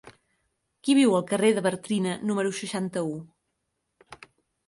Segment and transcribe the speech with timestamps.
[0.87, 3.11] Qui viu al carrer de Bartrina número seixanta-u?